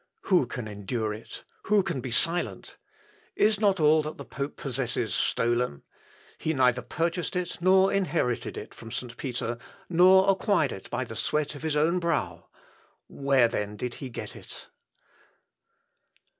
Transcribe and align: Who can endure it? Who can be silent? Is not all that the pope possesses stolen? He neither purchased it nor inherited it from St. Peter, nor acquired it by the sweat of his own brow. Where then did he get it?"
Who 0.21 0.47
can 0.47 0.67
endure 0.67 1.13
it? 1.13 1.43
Who 1.65 1.83
can 1.83 2.01
be 2.01 2.09
silent? 2.09 2.75
Is 3.35 3.59
not 3.59 3.79
all 3.79 4.01
that 4.01 4.17
the 4.17 4.25
pope 4.25 4.55
possesses 4.55 5.13
stolen? 5.13 5.83
He 6.39 6.55
neither 6.55 6.81
purchased 6.81 7.35
it 7.35 7.59
nor 7.61 7.93
inherited 7.93 8.57
it 8.57 8.73
from 8.73 8.89
St. 8.89 9.15
Peter, 9.15 9.59
nor 9.89 10.27
acquired 10.31 10.71
it 10.71 10.89
by 10.89 11.03
the 11.03 11.15
sweat 11.15 11.53
of 11.53 11.61
his 11.61 11.75
own 11.75 11.99
brow. 11.99 12.47
Where 13.07 13.47
then 13.47 13.77
did 13.77 13.93
he 14.01 14.09
get 14.09 14.35
it?" 14.35 14.69